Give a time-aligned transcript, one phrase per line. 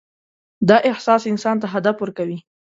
[0.69, 2.39] دا احساس انسان ته هدف ورکوي.